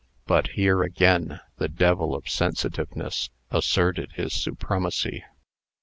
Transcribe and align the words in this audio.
But 0.25 0.47
here 0.57 0.81
again 0.81 1.41
the 1.57 1.67
devil 1.67 2.15
of 2.15 2.27
sensitiveness 2.27 3.29
asserted 3.51 4.13
his 4.13 4.33
supremacy. 4.33 5.23